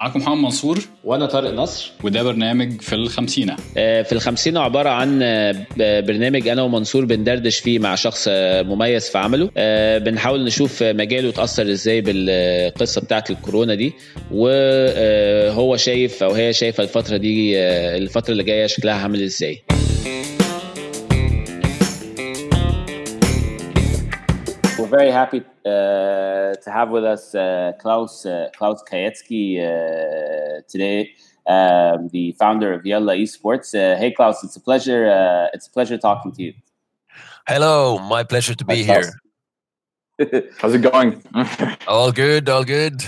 [0.00, 0.78] معاكم محمد منصور.
[1.04, 1.92] وأنا طارق نصر.
[2.04, 3.56] وده برنامج في الخمسينة.
[3.76, 5.66] آه، في الخمسين عبارة عن آه،
[6.00, 9.50] برنامج أنا ومنصور بندردش فيه مع شخص آه، مميز في عمله.
[9.98, 13.92] بنحاول نشوف مجاله اتأثر إزاي بالقصة بتاعة الكورونا دي.
[14.30, 17.58] وهو شايف أو هي شايفة الفترة دي
[17.96, 19.62] الفترة اللي جاية شكلها عامل إزاي.
[24.86, 31.10] We're very happy uh, to have with us uh, Klaus uh, Klaus Kajetski uh, today,
[31.44, 33.74] um, the founder of Yalla Esports.
[33.74, 35.10] Uh, hey, Klaus, it's a pleasure.
[35.10, 36.54] Uh, it's a pleasure talking to you.
[37.48, 39.02] Hello, my pleasure to be Hi,
[40.20, 40.42] here.
[40.58, 41.20] How's it going?
[41.88, 43.02] All good, all good.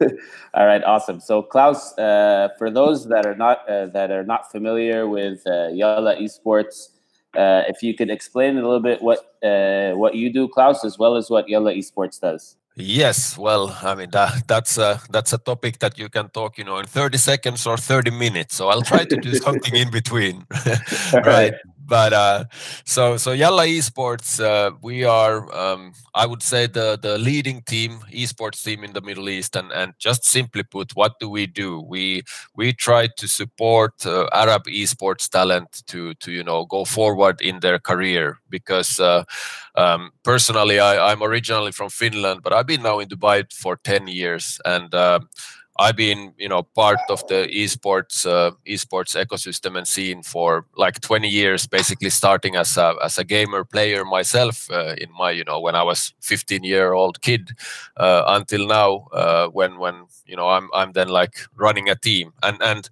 [0.54, 1.20] All right, awesome.
[1.20, 5.68] So, Klaus, uh, for those that are not uh, that are not familiar with uh,
[5.74, 6.88] Yalla Esports,
[7.36, 10.98] uh, if you could explain a little bit what uh, what you do, Klaus, as
[10.98, 12.56] well as what Yalla Esports does.
[12.80, 16.64] Yes, well, I mean that that's a that's a topic that you can talk, you
[16.64, 18.54] know, in 30 seconds or 30 minutes.
[18.54, 20.46] So I'll try to do something in between.
[21.12, 21.54] right.
[21.88, 22.44] But uh
[22.84, 28.00] so so Yalla Esports, uh, we are um I would say the the leading team,
[28.12, 29.56] esports team in the Middle East.
[29.56, 31.80] And and just simply put, what do we do?
[31.80, 32.22] We
[32.54, 37.60] we try to support uh, Arab esports talent to to you know go forward in
[37.60, 38.38] their career.
[38.50, 39.24] Because uh,
[39.76, 44.08] um, personally I, I'm originally from Finland, but I've been now in Dubai for 10
[44.08, 44.60] years.
[44.64, 45.20] And uh,
[45.78, 51.00] I've been you know part of the esports uh, esports ecosystem and scene for like
[51.00, 55.44] 20 years basically starting as a as a gamer player myself uh, in my you
[55.44, 57.50] know when I was 15 year old kid
[57.96, 62.32] uh, until now uh, when when you know I'm I'm then like running a team.
[62.42, 62.88] And and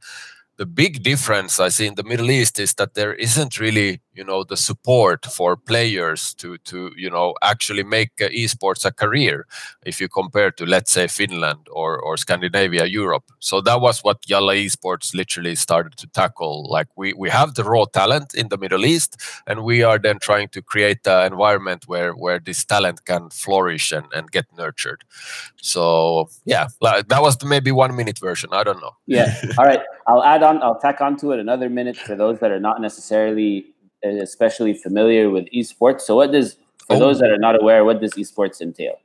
[0.57, 4.25] the big difference I see in the Middle East is that there isn't really, you
[4.25, 9.47] know, the support for players to to you know actually make uh, esports a career.
[9.84, 13.25] If you compare to let's say Finland or or Scandinavia, Europe.
[13.39, 16.67] So that was what Yalla Esports literally started to tackle.
[16.70, 20.19] Like we we have the raw talent in the Middle East, and we are then
[20.19, 25.05] trying to create an environment where where this talent can flourish and and get nurtured.
[25.61, 28.51] So yeah, that was the maybe one minute version.
[28.52, 28.96] I don't know.
[29.07, 29.35] Yeah.
[29.58, 29.83] All right.
[30.07, 30.63] I'll add on.
[30.63, 33.67] I'll tack onto it another minute for those that are not necessarily
[34.05, 36.02] especially familiar with esports.
[36.02, 36.98] So, what does for Oh.
[36.98, 38.98] those that are not aware, what does esports entail?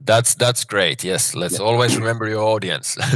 [0.00, 1.04] That's that's great.
[1.04, 2.96] Yes, let's always remember your audience.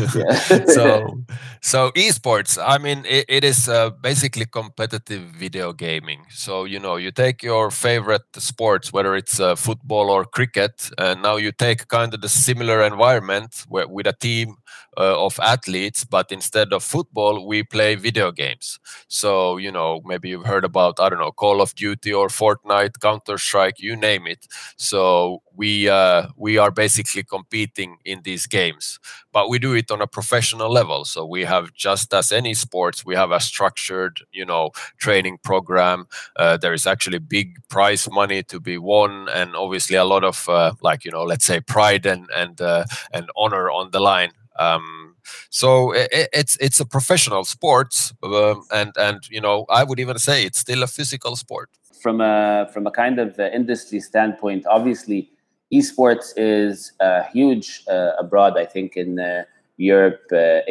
[0.65, 1.19] So,
[1.61, 2.59] so esports.
[2.63, 6.25] I mean, it, it is uh, basically competitive video gaming.
[6.31, 11.23] So you know, you take your favorite sports, whether it's uh, football or cricket, and
[11.23, 14.57] now you take kind of the similar environment where, with a team
[14.97, 18.79] uh, of athletes, but instead of football, we play video games.
[19.09, 23.01] So you know, maybe you've heard about I don't know, Call of Duty or Fortnite,
[23.01, 24.47] Counter Strike, you name it.
[24.77, 28.99] So we uh, we are basically competing in these games,
[29.33, 31.05] but we do it on a professional level.
[31.05, 36.07] So we have just as any sports, we have a structured, you know, training program.
[36.37, 40.49] Uh, there is actually big prize money to be won, and obviously a lot of
[40.49, 44.33] uh, like you know, let's say pride and and uh, and honor on the line.
[44.59, 45.17] Um,
[45.51, 50.01] so i i- it's it's a professional sport, um, and and you know, I would
[50.01, 51.69] even say it's still a physical sport.
[52.03, 55.31] from a from a kind of uh, industry standpoint, obviously,
[55.73, 56.93] esports is
[57.33, 58.59] huge uh, abroad.
[58.59, 59.45] I think in uh,
[59.77, 60.63] Europe, uh,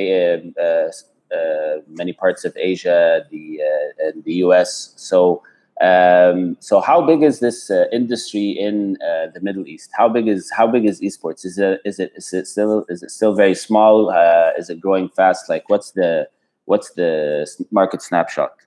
[1.36, 3.60] uh, many parts of Asia, the
[4.00, 4.94] and the US.
[4.96, 5.44] So,
[5.82, 9.90] um, so how big is this uh, industry in uh, the Middle East?
[9.94, 11.46] How big is how big is esports?
[11.46, 14.10] Is it is it is it still is it still very small?
[14.10, 15.50] Uh, is it growing fast?
[15.50, 16.30] Like, what's the
[16.66, 18.65] what's the market snapshot?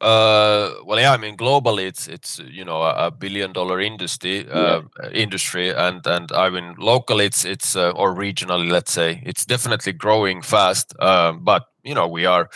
[0.00, 4.46] Uh, well, yeah, I mean, globally, it's it's you know a, a billion dollar industry
[4.50, 4.82] uh,
[5.12, 9.92] industry, and and I mean, locally, it's it's uh, or regionally, let's say, it's definitely
[9.92, 10.94] growing fast.
[11.00, 12.50] Um, but you know, we are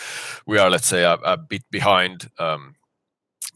[0.46, 2.28] we are let's say a, a bit behind.
[2.38, 2.74] Um,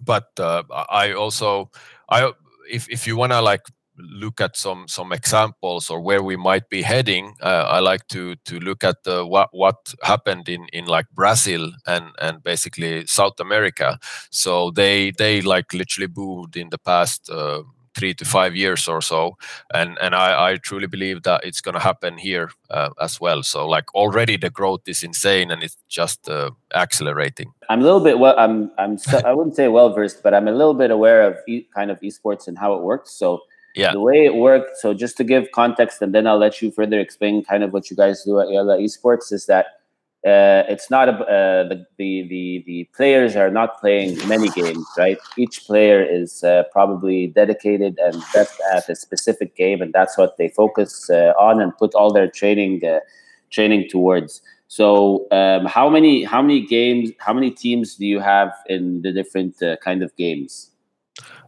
[0.01, 1.71] but uh, I I also
[2.11, 2.33] I
[2.71, 3.63] if if you wanna like
[4.11, 8.35] look at some some examples or where we might be heading uh, i like to
[8.45, 13.39] to look at the, what what happened in in like brazil and and basically south
[13.41, 13.99] america
[14.31, 17.63] so they they like literally boomed in the past uh,
[17.95, 19.37] three to five years or so
[19.75, 23.43] and and i i truly believe that it's going to happen here uh, as well
[23.43, 28.01] so like already the growth is insane and it's just uh, accelerating I'm a little
[28.01, 28.35] bit well.
[28.39, 31.39] I'm I'm so, I wouldn't say well versed, but I'm a little bit aware of
[31.49, 33.13] e- kind of esports and how it works.
[33.13, 33.41] So
[33.75, 33.93] Yeah.
[33.93, 34.77] the way it worked.
[34.77, 37.91] So just to give context, and then I'll let you further explain kind of what
[37.91, 39.67] you guys do at Yalla Esports is that
[40.25, 44.87] uh, it's not a uh, the, the the the players are not playing many games,
[44.97, 45.19] right?
[45.37, 50.37] Each player is uh, probably dedicated and best at a specific game, and that's what
[50.37, 53.01] they focus uh, on and put all their training uh,
[53.51, 54.43] training towards.
[54.69, 59.11] So, um, how many how many games, how many teams do you have in the
[59.11, 60.71] different uh, kind of games?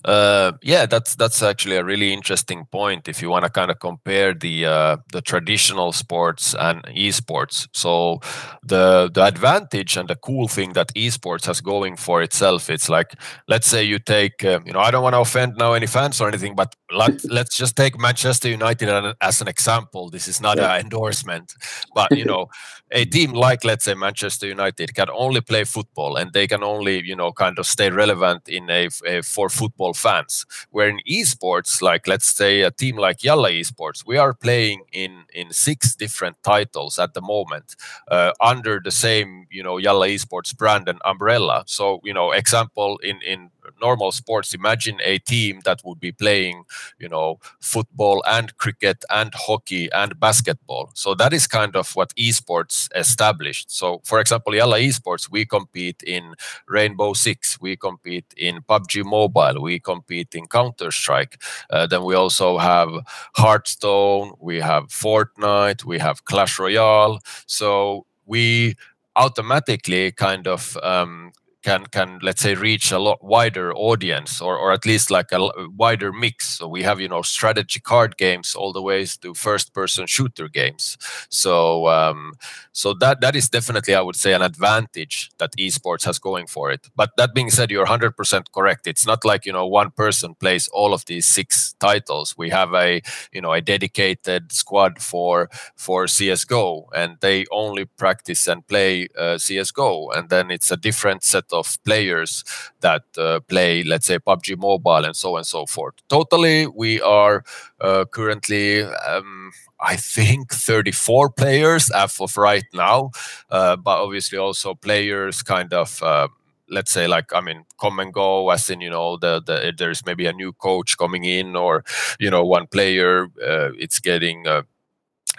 [0.04, 3.08] Uh, yeah, that's that's actually a really interesting point.
[3.08, 8.20] If you want to kind of compare the uh, the traditional sports and esports, so
[8.62, 13.14] the the advantage and the cool thing that esports has going for itself, it's like
[13.48, 16.20] let's say you take uh, you know I don't want to offend now any fans
[16.20, 20.10] or anything, but let, let's just take Manchester United as an example.
[20.10, 20.74] This is not yeah.
[20.74, 21.54] an endorsement,
[21.94, 22.48] but you know
[22.92, 27.02] a team like let's say Manchester United can only play football and they can only
[27.04, 30.46] you know kind of stay relevant in a, a for football fans.
[30.70, 35.24] Where in esports, like let's say a team like Yalla Esports, we are playing in
[35.32, 37.76] in six different titles at the moment
[38.10, 41.64] uh, under the same you know Yalla Esports brand and umbrella.
[41.66, 43.50] So you know, example in in
[43.80, 46.64] normal sports, imagine a team that would be playing
[46.98, 50.90] you know football and cricket and hockey and basketball.
[50.94, 53.70] So that is kind of what esports established.
[53.70, 56.34] So for example, Yalla Esports, we compete in
[56.68, 61.42] Rainbow Six, we compete in PUBG Mobile, we compete in Counter Strike.
[61.70, 62.90] Uh, then we also have
[63.36, 67.20] Hearthstone, we have Fortnite, we have Clash Royale.
[67.46, 68.76] So we
[69.16, 71.32] automatically kind of um,
[71.64, 75.48] can can let's say reach a lot wider audience or or at least like a
[75.76, 76.58] wider mix.
[76.58, 80.48] So we have you know strategy card games all the ways to first person shooter
[80.48, 80.96] games.
[81.30, 82.34] So um,
[82.72, 86.70] so that that is definitely i would say an advantage that esports has going for
[86.70, 86.88] it.
[86.96, 88.86] But that being said you're 100% correct.
[88.86, 92.36] It's not like you know one person plays all of these six titles.
[92.36, 93.00] We have a
[93.32, 99.36] you know a dedicated squad for for csgo and they only practice and play uh,
[99.38, 102.44] csgo and then it's a different set of players
[102.80, 105.94] that uh, play, let's say, PUBG Mobile and so on and so forth.
[106.08, 107.44] Totally, we are
[107.80, 108.82] uh, currently.
[108.82, 113.10] Um, I think 34 players as of right now,
[113.50, 116.28] uh, but obviously also players kind of uh,
[116.70, 120.04] let's say like i mean come and go as in you know the, the there's
[120.06, 121.84] maybe a new coach coming in or
[122.18, 124.62] you know one player uh, it's getting uh,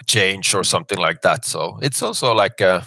[0.06, 1.44] change or something like that.
[1.44, 2.86] So it's also like a,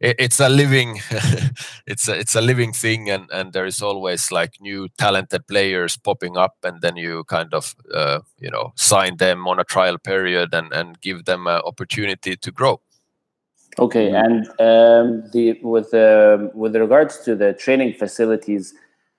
[0.00, 1.00] it's a living
[1.86, 5.96] it's a, it's a living thing and and there is always like new talented players
[5.96, 9.98] popping up and then you kind of uh, you know sign them on a trial
[9.98, 12.80] period and and give them an opportunity to grow.
[13.78, 18.74] Okay and um, the with um, with regards to the training facilities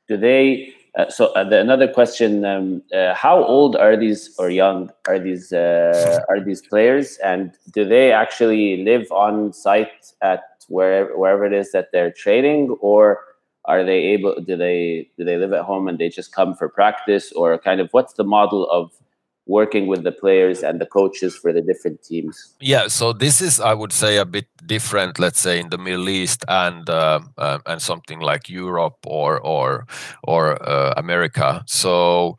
[0.08, 4.50] do they uh, so uh, the, another question: um, uh, How old are these or
[4.50, 10.44] young are these uh, are these players, and do they actually live on site at
[10.68, 13.19] wherever wherever it is that they're training, or
[13.66, 14.36] are they able?
[14.42, 17.80] Do they do they live at home and they just come for practice, or kind
[17.80, 18.92] of what's the model of
[19.50, 22.56] working with the players and the coaches for the different teams?
[22.62, 25.19] Yeah, so this is, I would say, a bit different.
[25.19, 29.88] Let's say in the Middle East and uh, uh, and something like Europe or or
[30.24, 31.63] or uh, America.
[31.68, 32.38] So.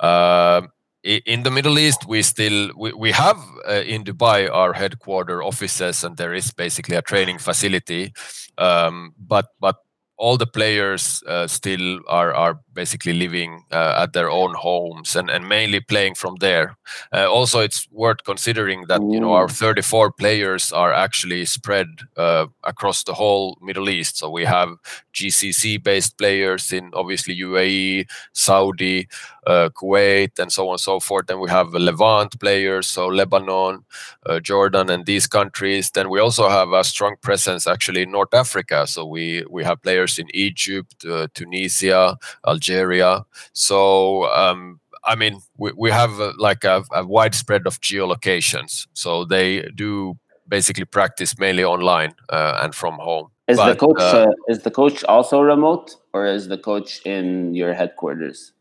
[0.00, 0.68] Um,
[1.06, 3.38] in the Middle East, we still we, we have
[3.68, 8.12] uh, in Dubai our headquarter offices, and there is basically a training facility.
[8.58, 9.76] Um, but but
[10.18, 15.30] all the players uh, still are are basically living uh, at their own homes and,
[15.30, 16.76] and mainly playing from there.
[17.12, 22.46] Uh, also, it's worth considering that you know our 34 players are actually spread uh,
[22.62, 24.18] across the whole Middle East.
[24.18, 24.70] So we have
[25.14, 29.08] GCC-based players in obviously UAE, Saudi,
[29.46, 31.26] uh, Kuwait, and so on and so forth.
[31.26, 33.84] Then we have Levant players, so Lebanon,
[34.26, 35.90] uh, Jordan, and these countries.
[35.90, 38.86] Then we also have a strong presence actually in North Africa.
[38.86, 42.16] So we we have players in Egypt, uh, Tunisia,
[42.46, 42.65] Algeria.
[42.68, 48.86] Area, so um, I mean, we, we have uh, like a, a widespread of geolocations.
[48.92, 50.18] So they do
[50.48, 53.28] basically practice mainly online uh, and from home.
[53.48, 57.00] Is but, the coach uh, uh, is the coach also remote, or is the coach
[57.06, 58.52] in your headquarters?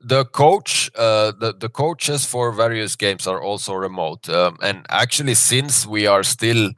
[0.00, 5.34] the coach uh, the, the coaches for various games are also remote um, and actually
[5.34, 6.70] since we are still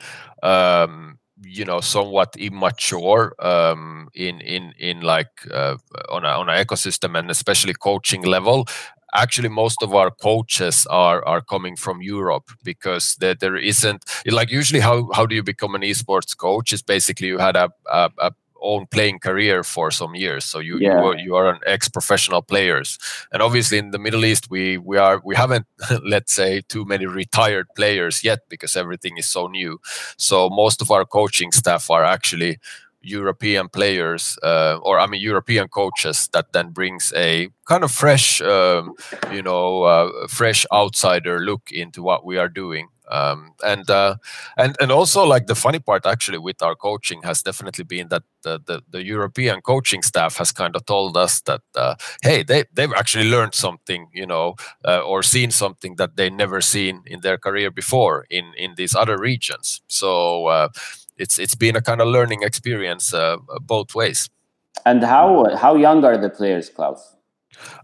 [0.42, 1.09] um,
[1.42, 5.76] you know somewhat immature um, in in in like uh,
[6.10, 8.66] on a, on an ecosystem and especially coaching level.
[9.12, 14.50] Actually most of our coaches are are coming from Europe because there, there isn't like
[14.50, 18.10] usually how how do you become an esports coach is basically you had a, a,
[18.18, 18.30] a
[18.62, 20.92] own playing career for some years so you yeah.
[20.92, 22.98] you, are, you, are, an ex-professional players
[23.32, 25.66] and obviously in the middle east we we are we haven't
[26.04, 29.80] let's say too many retired players yet because everything is so new
[30.16, 32.58] so most of our coaching staff are actually
[33.02, 38.40] European players, uh, or I mean European coaches, that then brings a kind of fresh,
[38.42, 38.94] um,
[39.32, 42.88] you know, uh, fresh outsider look into what we are doing.
[43.10, 44.16] Um, and uh,
[44.56, 48.22] and and also like the funny part actually with our coaching has definitely been that
[48.42, 52.64] the the, the European coaching staff has kind of told us that uh, hey they
[52.72, 54.54] they've actually learned something you know
[54.86, 58.94] uh, or seen something that they never seen in their career before in in these
[58.94, 59.82] other regions.
[59.88, 60.68] So uh,
[61.16, 64.30] it's it's been a kind of learning experience uh, both ways.
[64.86, 67.16] And how how young are the players klaus?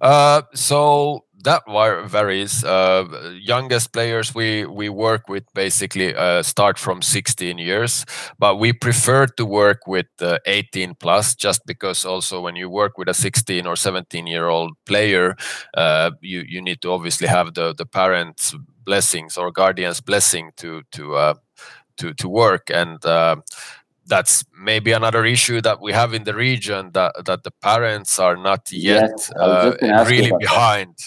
[0.01, 1.63] Uh, so that
[2.09, 2.65] varies.
[2.65, 8.05] Uh, youngest players we we work with basically uh, start from 16 years,
[8.39, 12.99] but we prefer to work with uh, 18 plus, just because also when you work
[12.99, 15.37] with a 16 or 17 year old player,
[15.77, 20.83] uh, you you need to obviously have the the parents' blessings or guardians' blessing to
[20.93, 21.35] to uh,
[21.99, 23.37] to to work and uh,
[24.07, 28.37] that's maybe another issue that we have in the region that that the parents are
[28.37, 29.77] not yet yes, uh,
[30.09, 30.97] really behind.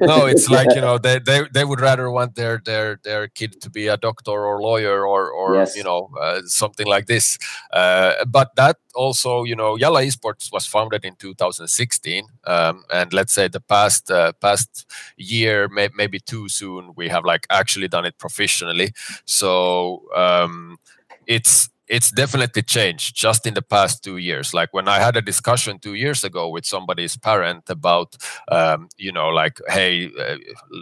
[0.00, 3.60] No it's like you know they, they they would rather want their their their kid
[3.60, 5.76] to be a doctor or lawyer or or yes.
[5.76, 7.38] you know uh, something like this.
[7.70, 13.34] Uh, but that also you know yalla esports was founded in 2016 um, and let's
[13.34, 18.06] say the past uh, past year may, maybe too soon we have like actually done
[18.06, 18.92] it professionally.
[19.26, 20.78] So um,
[21.26, 24.54] it's it's definitely changed just in the past two years.
[24.54, 28.16] Like when i had a discussion two years ago with somebody's parent about
[28.50, 30.36] um, you know like hey uh,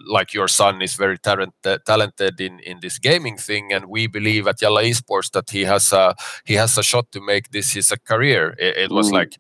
[0.07, 1.55] like your son is very talent-
[1.87, 5.93] talented in in this gaming thing and we believe at yalla esports that he has
[5.93, 8.55] a he has a shot to make this his a career.
[8.59, 9.15] It, it was mm.
[9.15, 9.37] like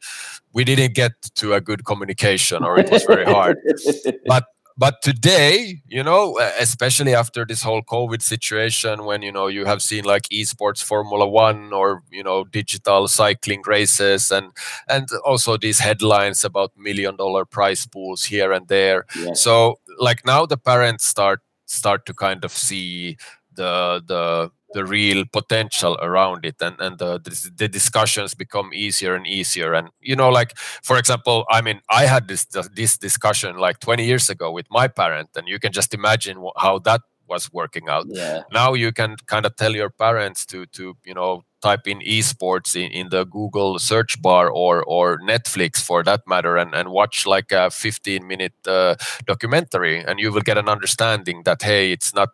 [0.52, 3.58] we didn't get to a good communication or it was very hard.
[4.26, 4.44] But
[4.78, 9.83] but today you know especially after this whole covid situation when you know you have
[9.83, 14.52] seen like esports formula 1 or you know digital cycling races and
[14.88, 19.33] and also these headlines about million dollar prize pools here and there yeah.
[19.33, 23.16] so like now the parents start start to kind of see
[23.54, 27.11] the the the real potential around it and and the,
[27.62, 30.52] the discussions become easier and easier and you know like
[30.88, 32.45] for example i mean i had this
[32.80, 36.78] this discussion like 20 years ago with my parent and you can just imagine how
[36.78, 38.42] that was working out yeah.
[38.52, 42.70] now you can kind of tell your parents to to you know type in esports
[42.76, 47.26] in, in the Google search bar or or Netflix for that matter and, and watch
[47.26, 48.94] like a 15 minute uh,
[49.32, 52.30] documentary and you will get an understanding that hey it's not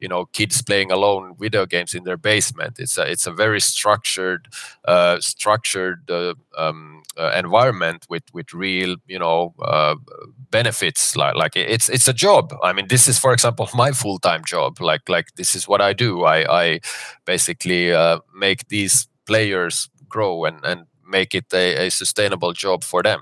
[0.00, 2.74] you know kids playing alone video games in their basement.
[2.78, 4.42] It's a it's a very structured
[4.92, 9.94] uh, structured uh, um, uh, environment with with real you know uh,
[10.50, 12.54] benefits like like it's it's a job.
[12.62, 14.80] I mean this is for example my full-time job.
[14.80, 16.24] Like like this is what i do.
[16.24, 16.80] I i
[17.24, 23.02] basically uh, make these players grow and and make it a, a sustainable job for
[23.02, 23.20] them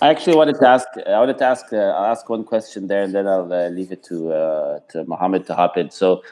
[0.00, 0.86] I actually wanted to ask.
[1.06, 1.72] I wanted to ask.
[1.72, 5.04] Uh, I'll ask one question there, and then I'll uh, leave it to uh, to
[5.04, 5.90] Mohammed to hop in.
[5.90, 6.22] So,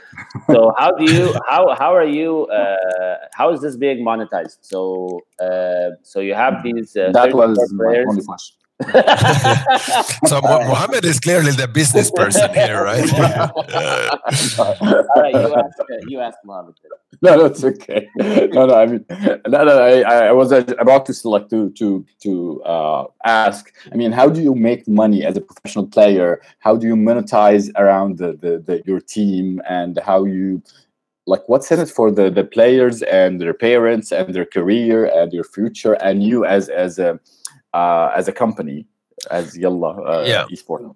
[0.47, 2.47] so how do you how how are you?
[2.47, 4.59] Uh, how is this being monetized?
[4.61, 6.97] So, uh, so you have these.
[6.97, 8.57] Uh, that was my only question.
[10.27, 13.11] so Mohammed is clearly the business person here, right?
[14.59, 15.79] All right, you ask,
[16.09, 16.75] you ask Mohammed.
[17.23, 18.07] No, no, it's okay.
[18.17, 19.05] No, no, I mean,
[19.49, 23.73] no, no, I, I was about to select to to to uh, ask.
[23.91, 26.43] I mean, how do you make money as a professional player?
[26.59, 30.63] How do you monetize around the, the, the your team and how you
[31.27, 35.33] like what's in it for the the players and their parents and their career and
[35.33, 37.19] your future and you as as a
[37.77, 38.87] uh, as a company
[39.31, 40.47] as Yalla uh, yeah.
[40.51, 40.95] Esport.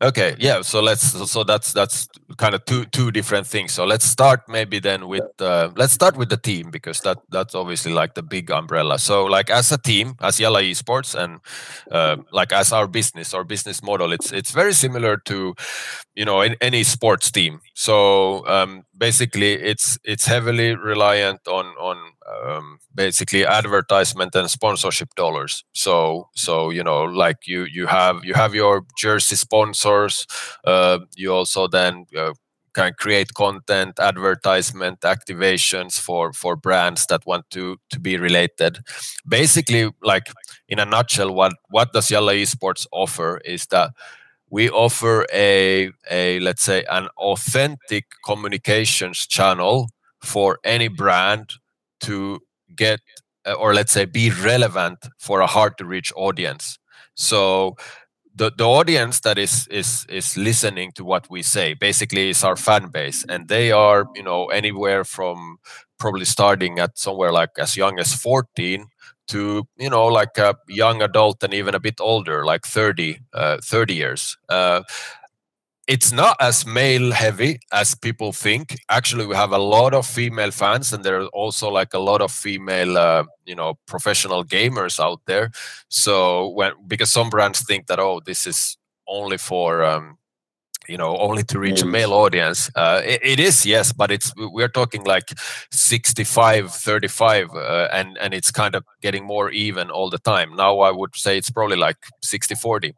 [0.00, 0.62] Okay, yeah.
[0.62, 3.72] So let's so that's that's kind of two two different things.
[3.72, 7.54] So let's start maybe then with uh, let's start with the team because that that's
[7.54, 8.98] obviously like the big umbrella.
[8.98, 11.38] So like as a team, as Yalla Esports, and
[11.92, 15.54] uh, like as our business, our business model, it's it's very similar to
[16.16, 17.60] you know in any sports team.
[17.74, 25.64] So um, basically, it's it's heavily reliant on on um, basically advertisement and sponsorship dollars.
[25.72, 30.26] So so you know like you you have you have your jersey sponsors.
[30.64, 32.32] Uh, you also then uh,
[32.74, 38.78] can create content, advertisement, activations for for brands that want to to be related.
[39.28, 40.30] Basically, like
[40.68, 43.90] in a nutshell, what what does Yalla Esports offer is that
[44.50, 49.88] we offer a a let's say an authentic communications channel
[50.22, 51.54] for any brand
[52.02, 52.40] to
[52.76, 53.00] get
[53.46, 56.78] uh, or let's say be relevant for a hard to reach audience.
[57.14, 57.76] So
[58.34, 62.56] the, the audience that is is is listening to what we say basically is our
[62.56, 65.58] fan base and they are you know anywhere from
[65.98, 68.86] probably starting at somewhere like as young as 14
[69.28, 73.58] to you know like a young adult and even a bit older like 30 uh,
[73.62, 74.36] 30 years.
[74.48, 74.82] Uh,
[75.88, 78.78] it's not as male heavy as people think.
[78.88, 82.22] Actually we have a lot of female fans and there are also like a lot
[82.22, 85.50] of female uh, you know professional gamers out there.
[85.88, 88.76] So when because some brands think that oh this is
[89.08, 90.18] only for um,
[90.88, 92.70] you know only to reach a male audience.
[92.74, 95.30] Uh, it, it is yes but it's we're talking like
[95.70, 100.54] 65 35 uh, and and it's kind of getting more even all the time.
[100.56, 102.94] Now i would say it's probably like 60 40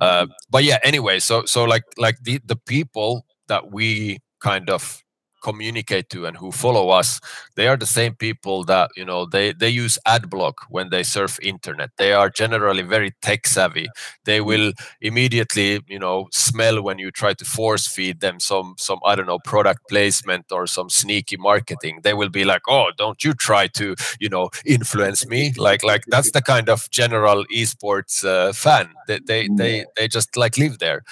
[0.00, 5.02] uh, but yeah anyway so so like like the the people that we kind of
[5.42, 7.20] communicate to and who follow us
[7.56, 11.02] they are the same people that you know they they use ad block when they
[11.02, 11.90] surf internet.
[11.98, 13.88] They are generally very tech savvy.
[14.24, 14.46] They mm.
[14.46, 19.14] will immediately you know smell when you try to force feed them some some i
[19.14, 22.00] don't know product placement or some sneaky marketing.
[22.02, 25.52] They will be like oh don't you try to you know influence me?
[25.56, 28.90] Like like that's the kind of general esports uh, fan.
[29.06, 31.02] They, they they they just like live there.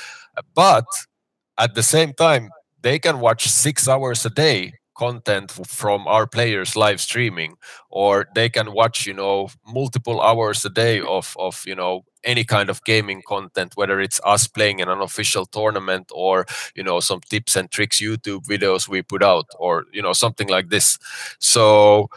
[0.55, 0.87] But
[1.59, 2.51] at the same time
[2.83, 7.55] they can watch six hours a day content from our players live streaming
[7.91, 12.45] or they can watch you know multiple hours a day of of you know any
[12.45, 16.45] kind of gaming content whether it's us playing in an official tournament or
[16.75, 20.49] you know some tips and tricks youtube videos we put out or you know something
[20.49, 20.99] like this.
[21.39, 22.09] So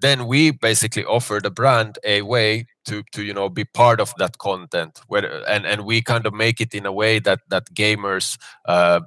[0.00, 4.12] then we basically offer the brand a way to to you know be part of
[4.18, 7.64] that content where and and we kind of make it in a way that that
[7.74, 8.36] gamers
[8.66, 9.00] uh,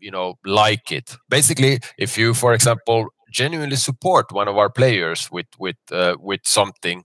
[0.00, 1.16] you know like it.
[1.28, 6.40] Basically if you for example genuinely support one of our players with with uh, with
[6.44, 7.04] something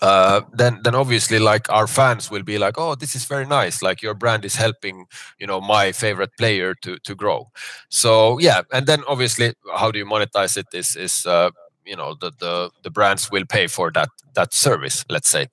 [0.00, 3.82] uh, then then obviously like our fans will be like oh this is very nice.
[3.82, 5.06] Like your brand is helping
[5.38, 7.50] you know my favorite player to to grow.
[7.90, 11.50] So yeah and then obviously how do you monetize it is is uh,
[11.84, 15.48] you know the, the the brands will pay for that that service let's say.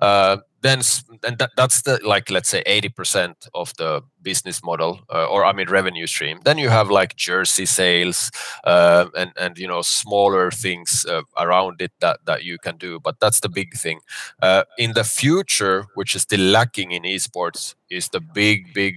[0.00, 0.80] Uh, then
[1.24, 5.52] and that, that's the like let's say 80% of the business model uh, or i
[5.52, 6.40] mean revenue stream.
[6.44, 8.30] Then you have like jersey sales
[8.64, 13.00] uh, and and you know smaller things uh, around it that that you can do
[13.00, 14.00] but that's the big thing.
[14.42, 18.96] Uh, in the future which is still lacking in esports is the big big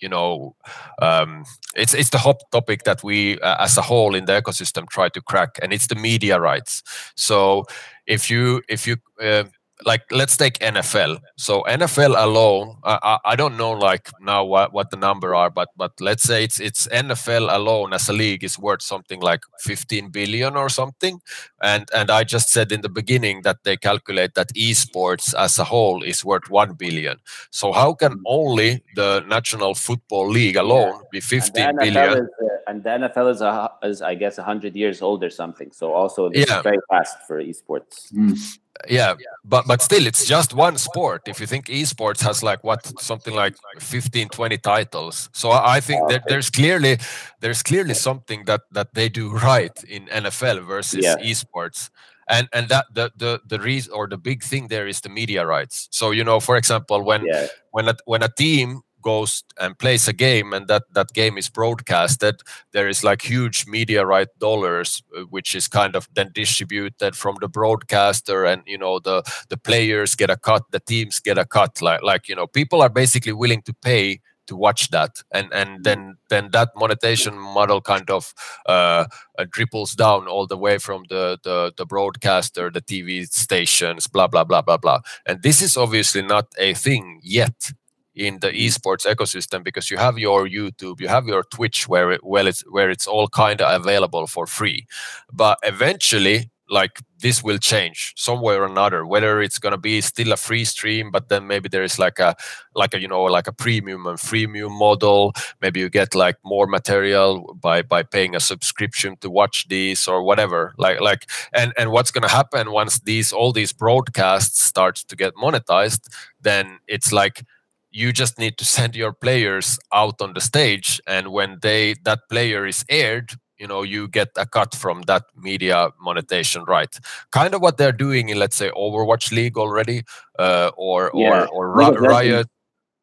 [0.00, 0.56] you know
[1.02, 1.44] um,
[1.76, 5.08] it's it's the hot topic that we uh, as a whole in the ecosystem try
[5.08, 6.82] to crack and it's the media rights.
[7.16, 7.66] So
[8.06, 9.44] if you if you uh,
[9.84, 11.20] like let's take NFL.
[11.36, 15.68] So NFL alone, I, I don't know like now what, what the number are, but
[15.76, 20.10] but let's say it's it's NFL alone as a league is worth something like 15
[20.10, 21.20] billion or something.
[21.62, 25.64] And and I just said in the beginning that they calculate that esports as a
[25.64, 27.18] whole is worth 1 billion.
[27.50, 31.08] So how can only the National Football League alone yeah.
[31.12, 32.12] be 15 billion?
[32.12, 35.72] Is, uh, and the NFL is, a, is I guess 100 years old or something.
[35.72, 36.62] So also this yeah.
[36.62, 38.12] very fast for esports.
[38.12, 38.58] Mm
[38.88, 41.22] yeah but but still it's just one sport.
[41.26, 45.28] If you think esports has like what something like 15 20 titles.
[45.32, 46.98] So i think that there's clearly
[47.40, 51.16] there's clearly something that that they do right in nfl versus yeah.
[51.16, 51.90] esports.
[52.28, 55.44] And and that the the the reason or the big thing there is the media
[55.44, 55.88] rights.
[55.90, 57.48] So you know for example when yeah.
[57.72, 61.48] when a, when a team goes and plays a game and that that game is
[61.48, 62.40] broadcasted
[62.72, 67.36] there is like huge media right dollars uh, which is kind of then distributed from
[67.40, 71.44] the broadcaster and you know the the players get a cut the teams get a
[71.44, 75.48] cut like like you know people are basically willing to pay to watch that and
[75.52, 75.82] and mm-hmm.
[75.82, 78.34] then then that monetization model kind of
[78.66, 79.04] uh,
[79.38, 84.26] uh, triples down all the way from the, the the broadcaster the tv stations blah
[84.26, 87.70] blah blah blah blah and this is obviously not a thing yet
[88.14, 88.66] in the mm-hmm.
[88.66, 92.62] esports ecosystem because you have your YouTube, you have your Twitch where it, well it's
[92.70, 94.86] where it's all kind of available for free.
[95.32, 99.04] But eventually, like this will change somewhere or another.
[99.04, 102.36] Whether it's gonna be still a free stream, but then maybe there is like a
[102.74, 105.32] like a you know like a premium and freemium model.
[105.60, 110.22] Maybe you get like more material by by paying a subscription to watch these or
[110.22, 110.72] whatever.
[110.78, 115.34] Like like and and what's gonna happen once these all these broadcasts starts to get
[115.34, 116.08] monetized?
[116.40, 117.42] Then it's like
[117.90, 122.20] you just need to send your players out on the stage and when they that
[122.28, 126.98] player is aired you know you get a cut from that media monetization right?
[127.30, 130.02] Kind of what they're doing in let's say overwatch league already
[130.38, 131.46] uh, or yeah.
[131.52, 132.48] or or riot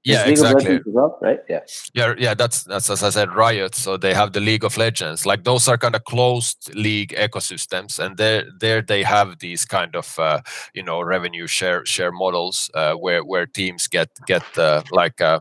[0.08, 1.60] yeah exactly well, right yeah
[1.94, 5.26] yeah yeah that's that's as i said riot so they have the league of legends
[5.26, 9.96] like those are kind of closed league ecosystems and there there they have these kind
[9.96, 10.40] of uh,
[10.74, 15.40] you know revenue share share models uh, where where teams get get uh, like uh,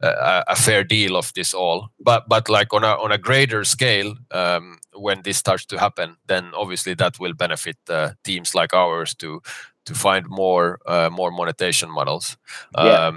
[0.00, 1.88] a, a, fair deal of this all.
[2.00, 6.16] But but like on a on a greater scale, um, when this starts to happen,
[6.26, 9.40] then obviously that will benefit uh, teams like ours to
[9.86, 12.36] to find more uh, more monetization models.
[12.76, 13.10] Yeah.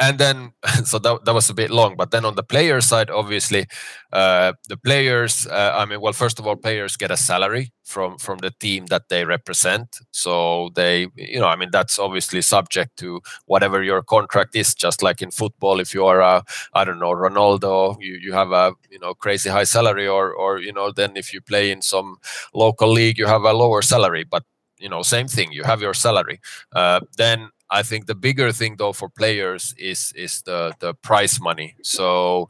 [0.00, 0.52] And then
[0.84, 3.66] so that, that was a bit long but then on the player side obviously
[4.12, 8.18] uh, the players uh, i mean well first of all players get a salary from
[8.18, 9.98] from the team that they represent.
[10.10, 15.02] So they you know i mean that's obviously subject to whatever your contract is just
[15.02, 18.74] like in football if you are a i don't know ronaldo you, you have a
[18.90, 22.16] you know crazy high salary or or you know then if you play in some
[22.54, 24.24] local league you have a lower salary.
[24.24, 24.44] But
[24.78, 26.40] you know same thing you have your salary.
[26.74, 31.40] Uh, then I think the bigger thing though for players is is the the prize
[31.40, 31.74] money.
[31.82, 32.48] So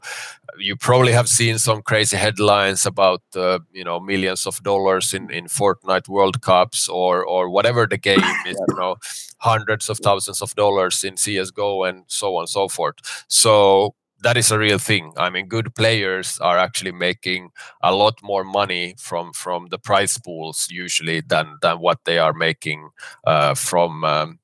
[0.57, 5.29] you probably have seen some crazy headlines about uh, you know millions of dollars in
[5.31, 8.57] in Fortnite World Cups or or whatever the game is.
[8.69, 8.95] You know,
[9.39, 12.95] hundreds of thousands of dollars in CS:GO and so on and so forth.
[13.27, 15.13] So that is a real thing.
[15.17, 17.51] I mean, good players are actually making
[17.81, 22.33] a lot more money from from the prize pools usually than than what they are
[22.33, 22.89] making
[23.25, 24.38] uh, from um,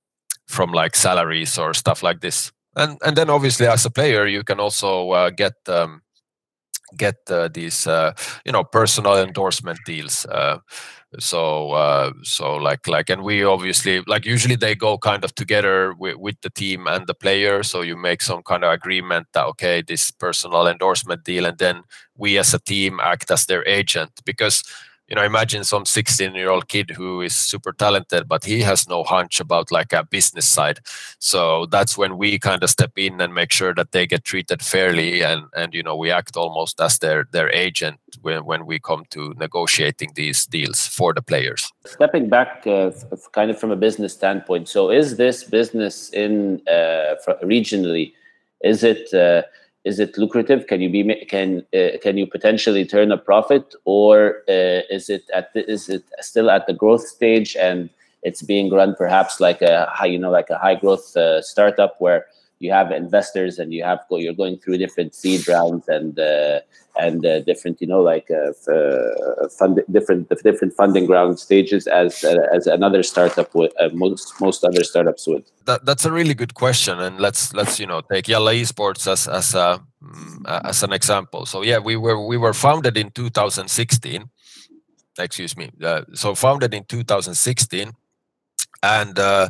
[0.48, 2.52] from like salaries or stuff like this.
[2.76, 6.02] And and then obviously as a player you can also uh, get um,
[6.98, 8.14] get uh, these uh,
[8.46, 10.26] you know personal endorsement deals.
[10.26, 10.60] Uh,
[11.20, 15.94] so uh, so like like and we obviously like usually they go kind of together
[15.94, 17.64] with, with the team and the player.
[17.64, 21.84] So you make some kind of agreement that okay this personal endorsement deal, and then
[22.18, 24.64] we as a team act as their agent because
[25.08, 28.88] you know imagine some 16 year old kid who is super talented but he has
[28.88, 30.80] no hunch about like a business side.
[31.20, 34.62] So that's when we kind of step in and make sure that they get treated
[34.62, 38.80] fairly and and you know we act almost as their their agent when, when we
[38.80, 41.72] come to negotiating these deals for the players.
[41.86, 42.92] Stepping back uh,
[43.32, 48.14] kind of from a business standpoint so is this business in uh, regionally
[48.64, 49.44] is it uh,
[49.86, 50.66] is it lucrative?
[50.68, 55.24] Can you be can uh, can you potentially turn a profit, or uh, is it
[55.34, 57.90] at the, is it still at the growth stage and
[58.24, 61.96] it's being run perhaps like a high you know like a high growth uh, startup
[62.02, 62.26] where
[62.60, 66.60] you have investors and you have go, you're going through different seed rounds and uh,
[66.98, 72.24] and uh, different you know like uh, uh fund different different funding ground stages as
[72.24, 75.44] uh, as another startup would uh, most most other startups would.
[75.66, 79.28] That, that's a really good question and let's let's you know take Yalla Esports as
[79.28, 81.46] as a mm, as an example.
[81.46, 84.30] So yeah we were we were founded in 2016
[85.18, 85.72] excuse me.
[86.14, 87.92] So founded in 2016
[88.84, 89.50] and uh,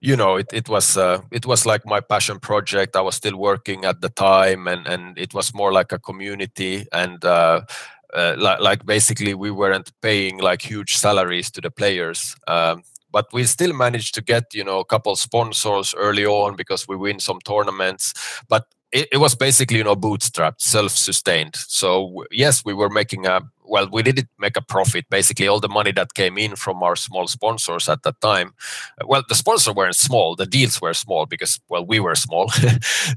[0.00, 2.96] you know it, it was uh, it was like my passion project.
[2.96, 6.86] I was still working at the time and and it was more like a community
[6.92, 7.62] and uh,
[8.14, 13.26] uh like, like basically we weren't paying like huge salaries to the players um, but
[13.32, 17.20] we still managed to get you know a couple sponsors early on because we win
[17.20, 18.14] some tournaments.
[18.48, 21.56] But it, it was basically you know bootstrapped self-sustained.
[21.56, 25.06] So yes we were making a well we didn't make a profit.
[25.10, 28.54] Basically all the money that came in from our small sponsors at that time
[29.04, 30.36] well the sponsors weren't small.
[30.36, 32.50] The deals were small because well we were small.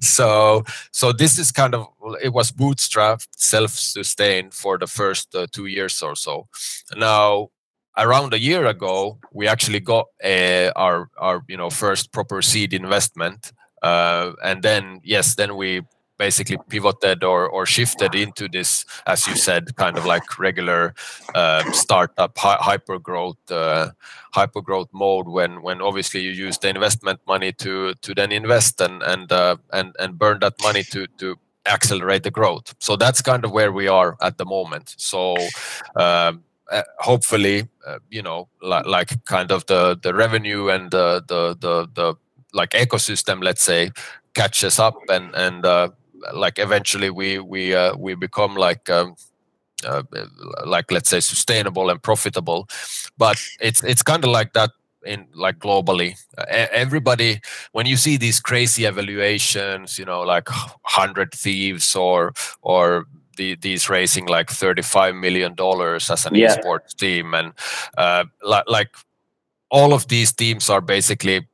[0.02, 1.88] So so this is kind of
[2.22, 6.48] it was bootstrapped self-sustained for the first uh, two years or so.
[6.96, 7.50] Now
[7.98, 12.74] around a year ago we actually got uh, our our you know first proper seed
[12.74, 15.82] investment uh, and then yes then we
[16.18, 20.94] basically pivoted or, or shifted into this as you said kind of like regular
[21.34, 23.90] uh, startup hi- hyper growth uh,
[24.34, 28.80] hyper growth mode when when obviously you use the investment money to to then invest
[28.82, 32.74] and and uh, and and burn that money to to accelerate the growth.
[32.80, 34.96] So that's kind of where we are at the moment.
[34.98, 35.38] So
[35.96, 41.24] um, uh, hopefully uh, you know like, like kind of the the revenue and the
[41.28, 42.16] the the, the
[42.54, 43.92] like ecosystem let's say
[44.34, 45.90] catches up and and uh,
[46.34, 49.16] like eventually we we uh, we become like um,
[49.86, 50.04] uh,
[50.66, 52.68] like let's say sustainable and profitable
[53.18, 54.72] but it's it's kind of like that
[55.06, 61.34] in like globally uh, everybody when you see these crazy evaluations you know like 100
[61.34, 63.06] thieves or or
[63.38, 66.56] the, these raising like 35 million dollars as an yeah.
[66.56, 67.54] esports team and
[67.98, 68.96] uh, like, like
[69.72, 71.48] all of these teams are basically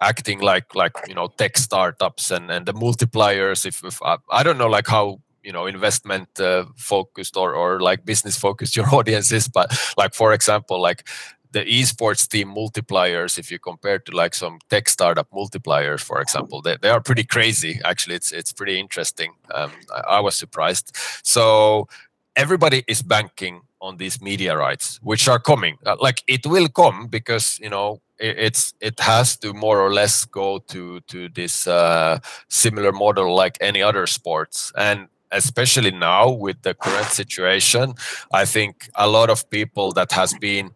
[0.00, 4.42] acting like like you know tech startups and and the multipliers if, if I, I
[4.42, 8.92] don't know like how you know investment uh, focused or or like business focused your
[8.94, 11.06] audience is but like for example like
[11.52, 16.60] the esports team multipliers if you compare to like some tech startup multipliers for example
[16.60, 18.16] they, they are pretty crazy actually.
[18.16, 19.32] It's it's pretty interesting.
[19.54, 20.96] Um, I, I was surprised.
[21.22, 21.88] So
[22.36, 25.78] everybody is banking on these media rights which are coming.
[25.86, 30.24] Uh, like it will come because you know it's it has to more or less
[30.24, 34.72] go to to this uh, similar model like any other sports.
[34.76, 37.92] And especially now with the current situation
[38.32, 40.70] i think a lot of people that has been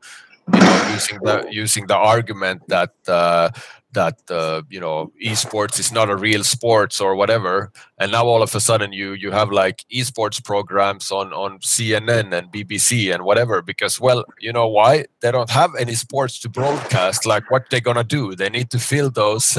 [0.52, 3.48] you know, using the using the argument that uh,
[3.92, 7.72] that uh, you know esports is not a real sports or whatever.
[7.98, 12.32] And now all of a sudden you you have like esports programs on on cnn
[12.32, 15.04] and bbc and whatever because well you know why?
[15.20, 18.34] They don't have any sports to broadcast like what they're gonna do?
[18.34, 19.58] They need to fill those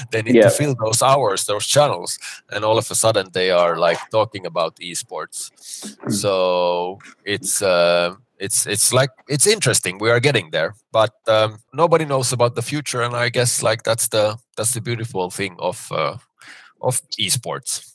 [0.10, 0.42] they need yeah.
[0.42, 2.18] to fill those hours those channels.
[2.50, 5.50] And all of a sudden they are like talking about esports.
[6.02, 6.10] Hmm.
[6.10, 12.04] so it's uh it's it's like it's interesting we are getting there but um, nobody
[12.04, 15.88] knows about the future and i guess like that's the that's the beautiful thing of
[15.92, 16.16] uh,
[16.80, 17.94] of esports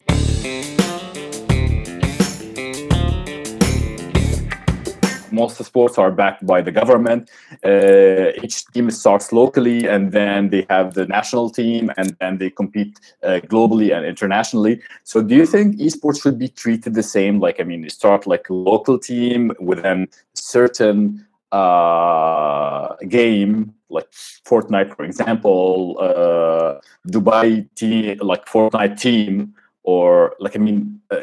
[5.33, 7.29] most sports are backed by the government.
[7.65, 12.49] Uh, each team starts locally, and then they have the national team, and then they
[12.49, 14.79] compete uh, globally and internationally.
[15.03, 17.39] So, do you think esports should be treated the same?
[17.39, 20.07] Like, I mean, start like a local team with a
[20.43, 29.53] certain uh, game like Fortnite, for example, uh, Dubai team, like Fortnite team,
[29.83, 31.21] or like I mean, uh,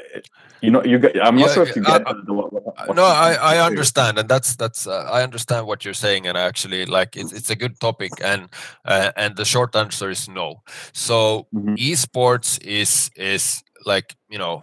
[0.63, 1.21] you know, you get.
[1.21, 2.07] I'm not sure if you get.
[2.07, 5.85] Uh, the, what, what, no, I, I understand, and that's that's uh, I understand what
[5.85, 8.49] you're saying, and actually like it's it's a good topic, and
[8.85, 10.63] uh, and the short answer is no.
[10.93, 11.75] So mm-hmm.
[11.75, 14.63] esports is is like you know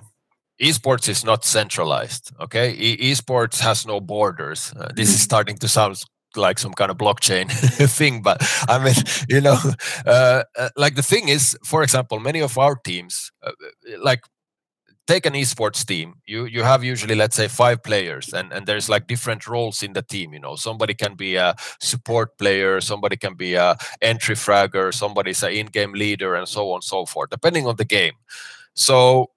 [0.61, 2.71] esports is not centralized okay?
[2.73, 4.73] E- esports has no borders.
[4.79, 6.01] Uh, this is starting to sound
[6.35, 7.49] like some kind of blockchain
[7.89, 8.93] thing but i mean
[9.29, 9.57] you know
[10.05, 13.51] uh, uh, like the thing is for example many of our teams uh,
[13.99, 14.19] like
[15.07, 16.15] take an esports team.
[16.25, 19.93] You you have usually let's say five players and and there's like different roles in
[19.93, 20.55] the team you know?
[20.55, 25.93] Somebody can be a support player somebody can be a entry fragger somebody's an in-game
[25.93, 28.13] leader and so on and so forth depending on the game.
[28.75, 29.31] So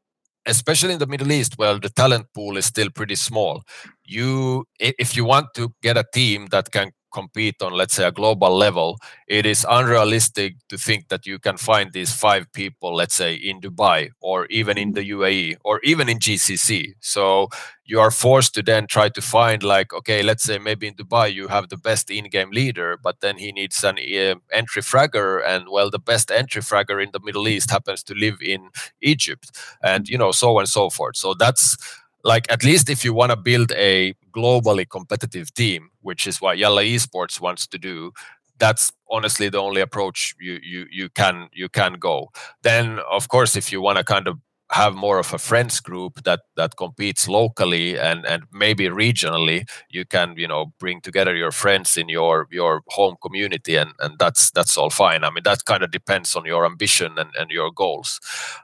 [0.47, 3.63] especially in the middle east well the talent pool is still pretty small
[4.05, 8.13] you if you want to get a team that can compete on let's say a
[8.13, 13.15] global level it is unrealistic to think that you can find these five people let's
[13.15, 17.49] say in dubai or even in the uae or even in gcc so
[17.85, 21.33] you are forced to then try to find like okay let's say maybe in dubai
[21.33, 25.67] you have the best in-game leader but then he needs an uh, entry fragger and
[25.71, 28.71] well the best entry fragger in the middle east happens to live in
[29.01, 29.51] egypt
[29.83, 31.17] and you know so on and so forth.
[31.17, 31.77] So that's
[32.25, 36.59] like at least if you want to build a globally competitive team, which is what
[36.59, 38.13] Yalla Esports wants to do,
[38.59, 42.31] that's honestly the only approach you you you can you can go.
[42.63, 44.39] Then of course if you want to kind of
[44.73, 50.05] have more of a friends group that that competes locally and and maybe regionally you
[50.05, 54.51] can you know bring together your friends in your your home community and and that's
[54.53, 57.73] that's all fine i mean that kind of depends on your ambition and and your
[57.73, 58.21] goals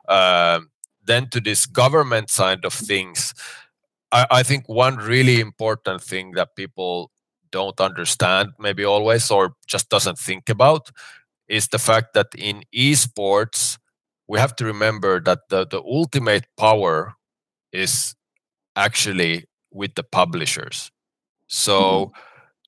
[0.09, 0.69] um,
[1.07, 3.35] then to this government side of things,
[4.13, 7.11] I, I think one really important thing that people
[7.51, 10.91] don't understand, maybe always, or just doesn't think about,
[11.49, 13.79] is the fact that in esports,
[14.29, 17.15] we have to remember that the, the ultimate power
[17.73, 18.15] is
[18.75, 20.91] actually with the publishers.
[21.47, 22.21] So mm-hmm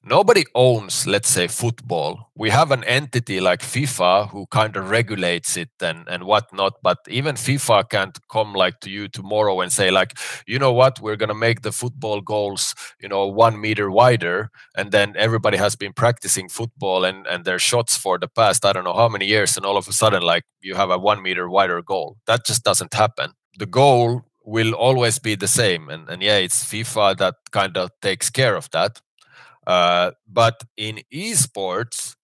[0.08, 2.30] nobody owns let's say football.
[2.34, 6.98] We have an entity like fifa who kind of regulates it and and whatnot but
[7.08, 11.00] even fifa can't come like to you tomorrow and say like you know what?
[11.00, 15.58] We're going to make the football goals you know one meter wider and then everybody
[15.58, 19.08] has been practicing football and and their shots for the past i don't know how
[19.08, 22.16] many years and all of a sudden like you have a one meter wider goal.
[22.26, 23.32] That just doesn't happen.
[23.58, 27.90] The goal will always be the same and, and yeah it's fifa that kind of
[28.00, 29.00] takes care of that
[29.68, 32.16] uh, but in esports,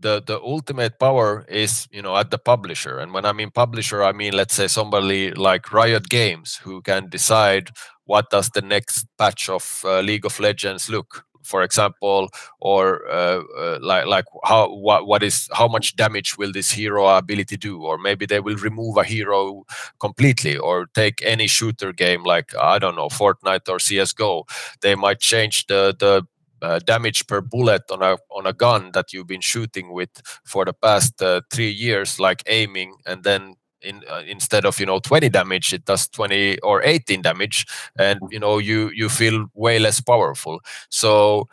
[0.00, 2.98] the the ultimate power is you know at the publisher.
[2.98, 7.08] And when i mean publisher i mean let's say somebody like riot games who can
[7.10, 7.70] decide
[8.06, 11.24] what does the next patch of uh, league of legends look.
[11.44, 12.28] For example
[12.60, 17.06] or uh, uh, like like how what, what is how much damage will this hero
[17.08, 17.82] ability do?
[17.82, 19.64] Or maybe they will remove a hero
[20.00, 24.44] completely or take any shooter game like i don't know fortnite or csgo
[24.82, 26.24] they might change the the
[26.62, 30.10] uh, damage per bullet on a on a gun that you've been shooting with
[30.44, 34.86] for the past uh, three years, like aiming, and then in uh, instead of you
[34.86, 37.66] know 20 damage, it does 20 or 18 damage,
[37.98, 40.60] and you know you you feel way less powerful.
[40.90, 41.48] So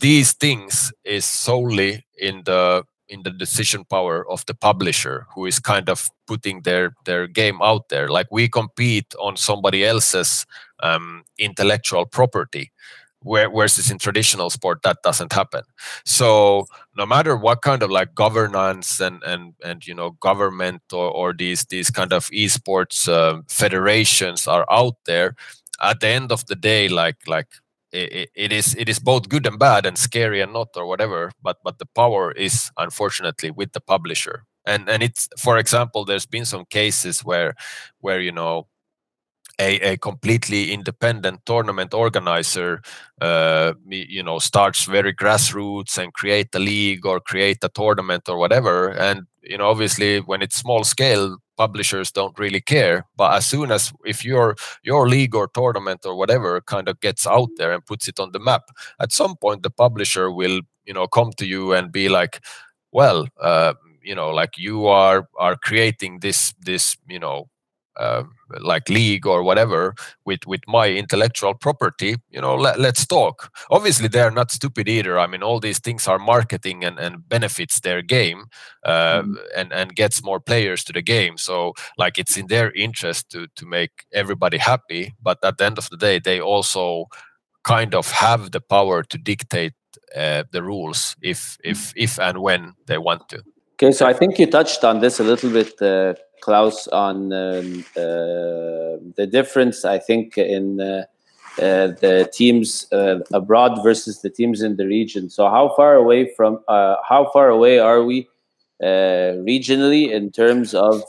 [0.00, 5.58] these things is solely in the in the decision power of the publisher who is
[5.58, 10.44] kind of putting their their game out there like we compete on somebody else's
[10.82, 12.70] um, intellectual property
[13.22, 15.62] whereas in traditional sport that doesn't happen.
[16.04, 21.10] So no matter what kind of like governance and and and you know government or,
[21.10, 25.34] or these these kind of esports uh, federations are out there
[25.82, 27.48] at the end of the day like like
[27.92, 31.32] it, it is it is both good and bad and scary and not or whatever
[31.42, 34.44] but but the power is unfortunately with the publisher.
[34.66, 37.54] And and it's for example there's been some cases where
[38.00, 38.66] where you know
[39.58, 42.80] a, a completely independent tournament organizer
[43.20, 48.38] uh, you know starts very grassroots and create a league or create a tournament or
[48.38, 48.88] whatever.
[48.90, 53.04] And you know obviously when it's small scale publishers don't really care.
[53.16, 57.26] But as soon as if your your league or tournament or whatever kind of gets
[57.26, 58.62] out there and puts it on the map
[59.00, 62.40] at some point the publisher will you know come to you and be like
[62.92, 67.48] well uh, you know like you are are creating this this you know
[67.98, 68.22] uh,
[68.60, 73.50] like league or whatever with with my intellectual property you know let, let's talk.
[73.70, 75.18] Obviously they're not stupid either.
[75.18, 78.46] I mean all these things are marketing and, and benefits their game
[78.84, 79.36] uh, mm.
[79.56, 81.36] and and gets more players to the game.
[81.36, 85.78] So like it's in their interest to to make everybody happy but at the end
[85.78, 87.06] of the day they also
[87.64, 89.74] kind of have the power to dictate
[90.16, 93.42] uh, the rules if if if and when they want to.
[93.74, 97.84] Okay so i think you touched on this a little bit uh, Klaus on um,
[97.96, 101.04] uh, the difference, I think, in uh,
[101.58, 102.86] uh, the teams
[103.32, 105.28] abroad versus the teams in the region.
[105.30, 108.28] So, how far away from how far away are we
[108.82, 111.02] regionally in terms of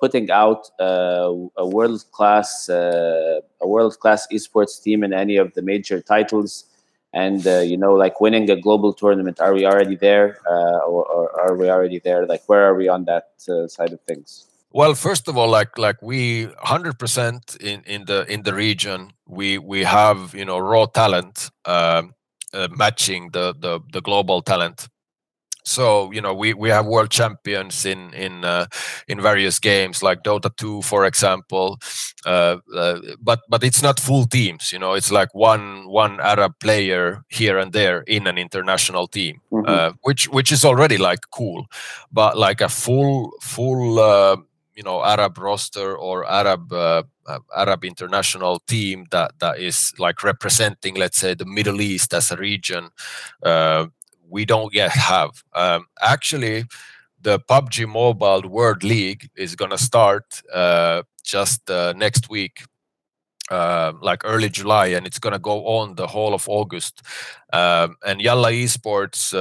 [0.00, 6.00] putting out a world class a world class esports team in any of the major
[6.00, 6.64] titles?
[7.14, 11.06] and uh, you know like winning a global tournament are we already there uh, or,
[11.06, 14.46] or, are we already there like where are we on that uh, side of things
[14.74, 19.12] well, first of all, like like we hundred percent in in the in the region,
[19.24, 22.12] we we have you know raw talent um,
[22.52, 24.88] uh, matching the the the global talent.
[25.64, 28.66] So you know we we have world champions in in uh,
[29.06, 31.78] in various games like Dota 2, for example.
[32.26, 34.72] Uh, uh, but but it's not full teams.
[34.72, 39.40] You know, it's like one one Arab player here and there in an international team,
[39.52, 39.68] mm-hmm.
[39.68, 41.66] Uh, which which is already like cool.
[42.10, 44.36] But like a full full uh,
[44.76, 50.22] you know Arab roster or Arab uh, uh, Arab international team that that is like
[50.22, 52.90] representing, let's say, the Middle East as a region.
[53.42, 53.86] Uh,
[54.28, 55.30] we don't yet have.
[55.54, 56.64] Um, actually,
[57.20, 62.62] the PUBG Mobile World League is gonna start uh, just uh, next week.
[63.50, 67.02] Uh, like early July, and it's going to go on the whole of August.
[67.52, 69.34] Um, and Yalla Esports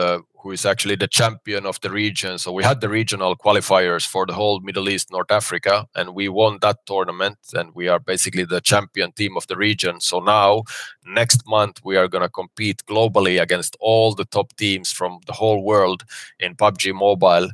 [0.44, 2.38] who is actually the champion of the region.
[2.38, 6.28] So we had the regional qualifiers for the whole Middle East, North Africa, and we
[6.28, 7.38] won that tournament.
[7.54, 10.02] And we are basically the champion team of the region.
[10.02, 10.63] So now,
[11.06, 15.34] next month, we are going to compete globally against all the top teams from the
[15.34, 16.04] whole world
[16.42, 17.50] in PUBG Mobile.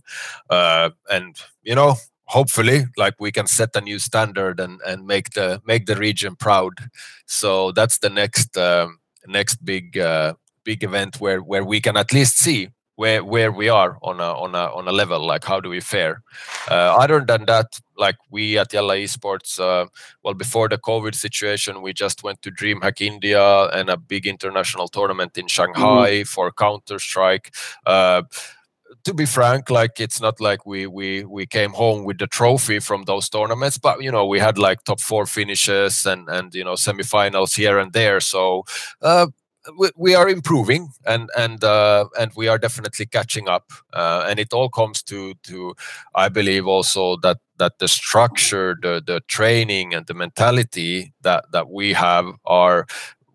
[0.49, 1.95] Uh, and, you know,
[2.29, 6.35] hopefully like we can set a new standard and and make the make the region
[6.35, 6.73] proud.
[7.25, 12.13] So that's the next um, next big uh, big event where where we can at
[12.13, 15.59] least see where where we are on a on a on a level like how
[15.59, 16.21] do we fare.
[16.69, 19.87] Uh, other than that like we at Yalla Esports uh,
[20.23, 24.87] well before the covid situation we just went to dreamhack india and a big international
[24.87, 26.23] tournament in shanghai mm-hmm.
[26.23, 27.53] for counter strike
[27.85, 28.21] uh,
[29.09, 32.79] to be frank like it's not like we we we came home with the trophy
[32.79, 36.63] from those tournaments but you know we had like top four finishes and and you
[36.63, 38.19] know semifinals here and there.
[38.19, 38.65] So
[39.01, 39.27] uh,
[39.79, 43.71] we, we are improving and and uh, and we are definitely catching up.
[43.93, 45.75] Uh, and it all comes to to
[46.13, 51.67] i believe also that that the structure the the training and the mentality that that
[51.69, 52.85] we have are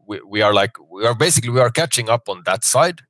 [0.06, 3.00] we, we are like we are basically we are catching up on that side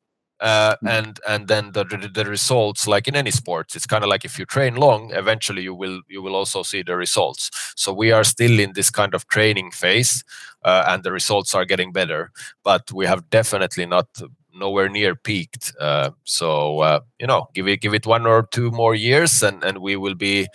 [0.45, 4.11] uh, and and then the, the, the results like in any sports it's kind of
[4.11, 7.51] like if you train long eventually you will you will also see the results.
[7.77, 10.23] So we are still in this kind of training phase
[10.63, 12.31] uh, and the results are getting better
[12.63, 14.07] but we have definitely not
[14.55, 18.71] nowhere near peaked uh, so uh, you know give it give it one or two
[18.71, 20.47] more years and and we will be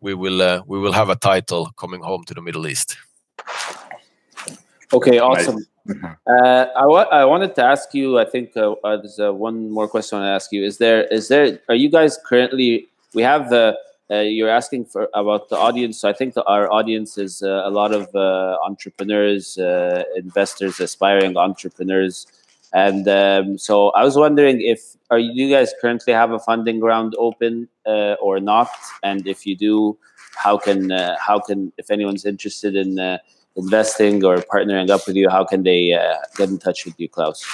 [0.00, 2.96] we will uh, we will have a title coming home to the middle east.
[4.92, 5.56] Okay awesome.
[5.56, 5.73] nice.
[6.26, 8.18] Uh, I, wa- I wanted to ask you.
[8.18, 10.64] I think uh, uh, there's uh, one more question I want to ask you.
[10.64, 12.88] Is there is there are you guys currently?
[13.14, 13.78] We have the
[14.10, 15.98] uh, you're asking for about the audience.
[15.98, 18.08] So I think the, our audience is a lot of
[18.64, 19.58] entrepreneurs,
[20.16, 22.26] investors, aspiring entrepreneurs,
[22.72, 27.14] and um, so I was wondering if are you guys currently have a funding round
[27.18, 28.70] open or not,
[29.02, 29.98] and if you do,
[30.34, 33.18] how can how can if anyone's interested in
[33.56, 37.08] investing or partnering up with you, how can they uh, get in touch with you,
[37.08, 37.44] Klaus?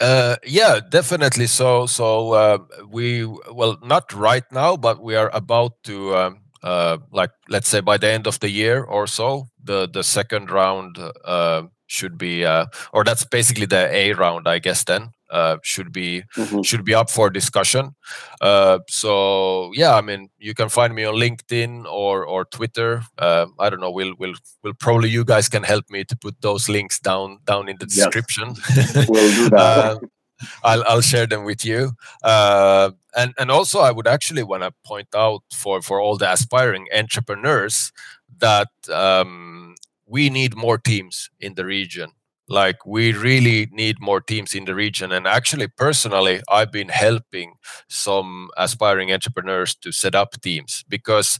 [0.00, 1.46] Uh, yeah, definitely.
[1.46, 2.58] So, so uh,
[2.90, 7.80] we well, not right now, but we are about to, um, uh, like, let's say
[7.80, 12.46] by the end of the year or so, the the second round uh, should be,
[12.46, 14.84] uh, or that's basically the A round, I guess.
[14.84, 16.62] Then uh, should be mm-hmm.
[16.62, 17.94] should be up for discussion.
[18.40, 23.02] Uh, so yeah, I mean, you can find me on LinkedIn or or Twitter.
[23.18, 23.90] Uh, I don't know.
[23.90, 27.68] We'll we'll we'll probably you guys can help me to put those links down down
[27.68, 28.54] in the description.
[29.08, 29.58] We'll do that.
[29.58, 29.98] Uh,
[30.64, 31.92] I'll I'll share them with you.
[32.22, 36.30] Uh, and and also, I would actually want to point out for for all the
[36.30, 37.92] aspiring entrepreneurs
[38.38, 38.68] that.
[38.92, 39.74] Um,
[40.12, 42.10] we need more teams in the region
[42.50, 45.12] like we really need more teams in the region.
[45.12, 47.54] And actually personally i've been helping
[47.88, 51.38] some aspiring entrepreneurs to set up teams because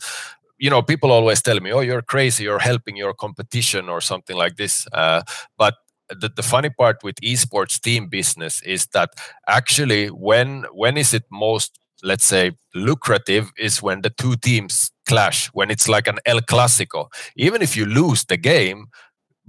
[0.58, 2.44] you know people always tell me oh you're crazy.
[2.44, 4.86] You're helping your competition or something like this.
[4.92, 5.22] Uh,
[5.58, 5.74] but
[6.08, 9.10] the, the funny part with esports team business is that
[9.48, 15.48] actually when when is it most let's say lucrative is when the two teams clash
[15.48, 17.08] when it's like an el clasico.
[17.36, 18.86] Even if you lose the game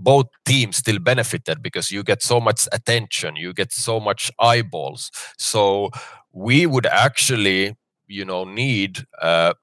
[0.04, 5.12] both teams still benefited because you get so much attention you get so much eyeballs.
[5.38, 5.90] So
[6.34, 7.76] we would actually
[8.08, 9.54] you know need uh,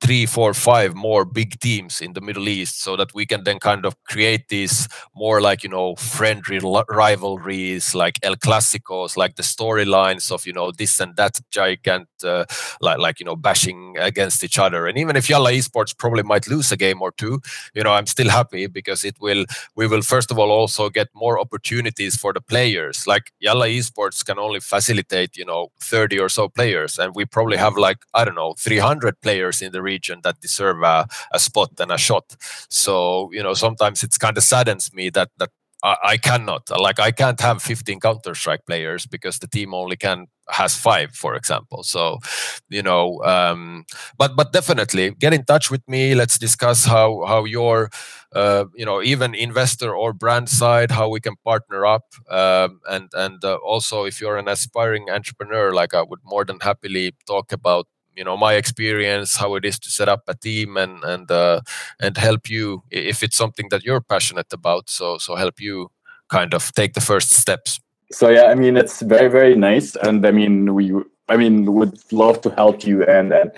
[0.00, 3.58] three, four, five more big teams in the Middle East, so that we can then
[3.58, 9.42] kind of create these more like you know friendly rivalries, like El Clásicos, like the
[9.42, 12.44] storylines of you know this and that giant, uh,
[12.80, 14.86] like like you know bashing against each other.
[14.86, 17.40] And even if Yalla Esports probably might lose a game or two,
[17.74, 19.44] you know I'm still happy because it will
[19.76, 23.06] we will first of all also get more opportunities for the players.
[23.06, 27.56] Like Yalla Esports can only facilitate you know 30 or so players, and we probably
[27.56, 31.70] have like I don't know 300 players in the region that deserve a, a spot
[31.80, 32.36] and a shot.
[32.70, 35.50] So you know sometimes it's kind of saddens me that that
[35.84, 40.28] I, cannot like I can't have 15 Counter Strike players because the team only can
[40.48, 41.82] has five, for example.
[41.82, 42.20] So,
[42.68, 43.84] you know, um,
[44.16, 46.14] but but definitely get in touch with me.
[46.14, 47.90] Let's discuss how how your
[48.34, 53.10] uh, you know even investor or brand side how we can partner up um, and
[53.14, 57.52] and uh, also if you're an aspiring entrepreneur like i would more than happily talk
[57.52, 57.86] about
[58.16, 61.60] you know my experience how it is to set up a team and and uh,
[62.00, 64.90] and help you if it's something that you're passionate about.
[64.90, 65.90] So so help you
[66.28, 67.80] kind of take the first steps.
[68.12, 69.96] So yeah i mean it's very very nice.
[69.96, 70.92] And i mean we
[71.28, 73.50] i mean would love to help you and and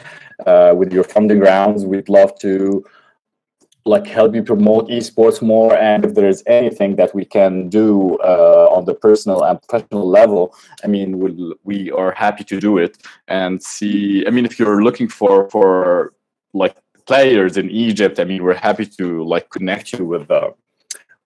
[0.46, 1.84] uh, with your funding rounds.
[1.84, 2.84] We'd love to
[3.86, 8.66] like help you promote esports more and if there's anything that we can do uh,
[8.70, 12.98] on the personal and professional level i mean we'll, we are happy to do it
[13.28, 16.12] and see i mean if you're looking for for
[16.52, 16.76] like
[17.06, 20.52] players in egypt i mean we're happy to like connect you with the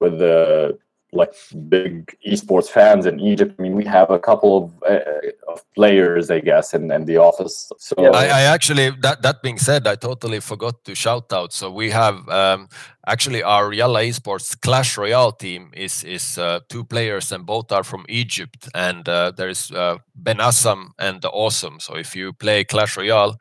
[0.00, 0.78] with the
[1.12, 1.34] like
[1.68, 3.54] big esports fans in Egypt.
[3.58, 7.16] I mean, we have a couple of, uh, of players, I guess, in, in the
[7.16, 7.70] office.
[7.78, 11.52] So yeah, I, I, actually that that being said, I totally forgot to shout out.
[11.52, 12.68] So we have um,
[13.06, 17.84] actually our Yalla Esports Clash Royale team is is uh, two players, and both are
[17.84, 18.68] from Egypt.
[18.74, 21.80] And uh, there's uh, Ben Assam and the Awesome.
[21.80, 23.36] So if you play Clash Royale,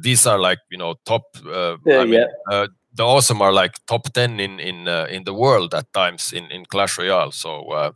[0.00, 1.24] these are like you know top.
[1.46, 5.06] Uh, yeah, I mean, yeah uh, the awesome are like top 10 in in uh,
[5.10, 7.32] in the world at times in in clash royale.
[7.32, 7.92] So uh,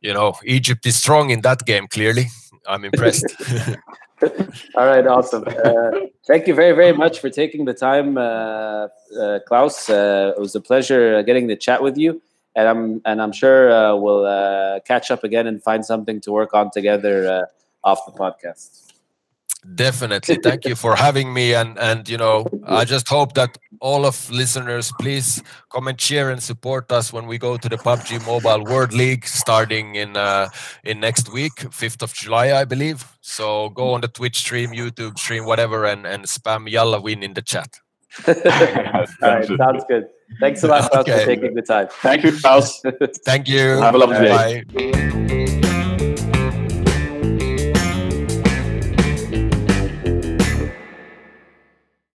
[0.00, 2.26] you know egypt is strong in that game clearly.
[2.66, 3.26] I'm impressed.
[4.76, 5.44] All right awesome.
[5.48, 5.90] Uh,
[6.26, 8.88] thank you very very much for taking the time uh,
[9.20, 9.90] uh, klaus.
[9.90, 12.22] Uh, it was a pleasure getting to chat with you.
[12.54, 16.70] And i'm and i'm sure we'll catch up again and find something to work on
[16.70, 17.48] together
[17.82, 18.81] off the podcast
[19.74, 20.38] definitely.
[20.42, 21.54] Thank you for having me.
[21.54, 26.42] And and you know i just hope that all of listeners please comment share and
[26.42, 30.48] support us when we go to the pubg mobile world league starting in uh
[30.84, 33.04] in next week 5th of july i believe.
[33.20, 37.34] So go on the twitch stream youtube stream whatever and and spam yalla win in
[37.34, 37.70] the chat.
[38.28, 38.34] All
[39.22, 40.04] right sounds good.
[40.40, 41.20] Thanks a lot okay.
[41.20, 41.88] for taking the time.
[42.02, 42.82] Thank you Klaus.
[43.24, 43.78] thank you.
[43.86, 44.64] Have a lovely day.
[44.64, 45.68] Bye.